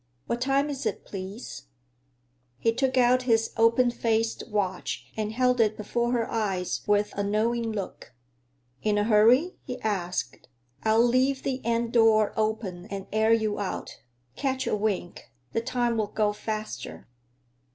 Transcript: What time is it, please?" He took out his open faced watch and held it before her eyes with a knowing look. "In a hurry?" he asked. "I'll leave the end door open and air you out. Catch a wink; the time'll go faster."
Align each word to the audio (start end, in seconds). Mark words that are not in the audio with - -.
What 0.25 0.41
time 0.41 0.71
is 0.71 0.87
it, 0.87 1.05
please?" 1.05 1.65
He 2.57 2.73
took 2.73 2.97
out 2.97 3.21
his 3.29 3.51
open 3.55 3.91
faced 3.91 4.43
watch 4.49 5.05
and 5.15 5.31
held 5.31 5.61
it 5.61 5.77
before 5.77 6.11
her 6.13 6.27
eyes 6.31 6.81
with 6.87 7.13
a 7.15 7.21
knowing 7.21 7.71
look. 7.71 8.11
"In 8.81 8.97
a 8.97 9.03
hurry?" 9.03 9.57
he 9.63 9.79
asked. 9.81 10.47
"I'll 10.81 11.05
leave 11.05 11.43
the 11.43 11.63
end 11.63 11.93
door 11.93 12.33
open 12.35 12.87
and 12.87 13.05
air 13.11 13.31
you 13.31 13.59
out. 13.59 14.01
Catch 14.35 14.65
a 14.65 14.75
wink; 14.75 15.29
the 15.53 15.61
time'll 15.61 16.07
go 16.07 16.33
faster." 16.33 17.07